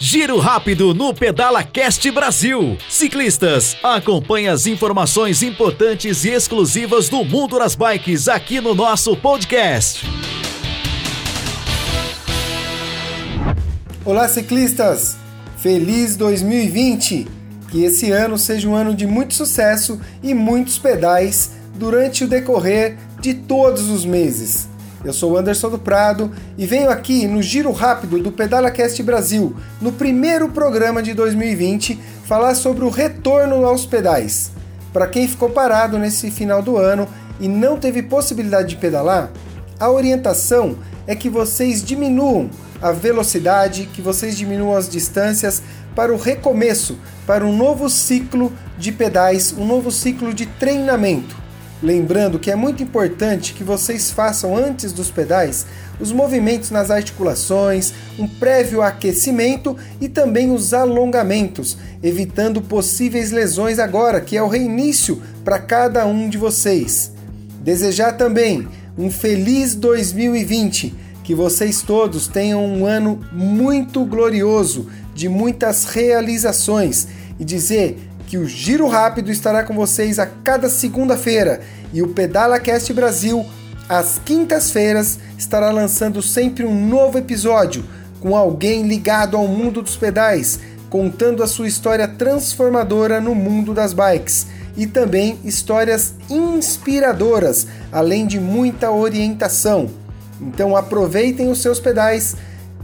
[0.00, 2.78] Giro rápido no Pedala Cast Brasil.
[2.88, 10.06] Ciclistas, acompanhe as informações importantes e exclusivas do mundo das bikes aqui no nosso podcast.
[14.04, 15.16] Olá, ciclistas!
[15.56, 17.26] Feliz 2020!
[17.68, 22.96] Que esse ano seja um ano de muito sucesso e muitos pedais durante o decorrer
[23.20, 24.67] de todos os meses.
[25.04, 29.92] Eu sou Anderson do Prado e venho aqui no giro rápido do PedalaCast Brasil, no
[29.92, 34.50] primeiro programa de 2020, falar sobre o retorno aos pedais.
[34.92, 37.06] Para quem ficou parado nesse final do ano
[37.38, 39.30] e não teve possibilidade de pedalar,
[39.78, 40.76] a orientação
[41.06, 42.50] é que vocês diminuam
[42.82, 45.62] a velocidade, que vocês diminuam as distâncias
[45.94, 51.47] para o recomeço, para um novo ciclo de pedais, um novo ciclo de treinamento.
[51.82, 55.64] Lembrando que é muito importante que vocês façam antes dos pedais
[56.00, 64.20] os movimentos nas articulações, um prévio aquecimento e também os alongamentos, evitando possíveis lesões agora,
[64.20, 67.12] que é o reinício para cada um de vocês.
[67.60, 75.84] Desejar também um feliz 2020, que vocês todos tenham um ano muito glorioso, de muitas
[75.84, 77.98] realizações e dizer
[78.28, 81.62] que o Giro Rápido estará com vocês a cada segunda-feira
[81.94, 83.44] e o Pedala Cast Brasil,
[83.88, 87.82] às quintas-feiras, estará lançando sempre um novo episódio
[88.20, 93.94] com alguém ligado ao mundo dos pedais, contando a sua história transformadora no mundo das
[93.94, 99.88] bikes e também histórias inspiradoras, além de muita orientação.
[100.38, 102.36] Então aproveitem os seus pedais,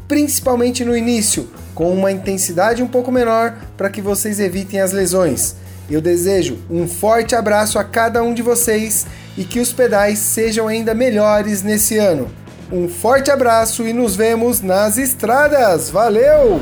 [0.07, 5.57] principalmente no início, com uma intensidade um pouco menor para que vocês evitem as lesões.
[5.91, 10.69] Eu desejo um forte abraço a cada um de vocês e que os pedais sejam
[10.69, 12.31] ainda melhores nesse ano.
[12.73, 15.91] Um forte abraço e nos vemos nas estradas.
[15.91, 16.61] Valeu!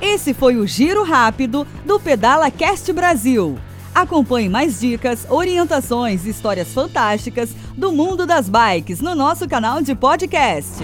[0.00, 3.58] Esse foi o Giro Rápido do Pedala Cast Brasil.
[3.94, 9.94] Acompanhe mais dicas, orientações e histórias fantásticas do mundo das bikes no nosso canal de
[9.94, 10.82] podcast.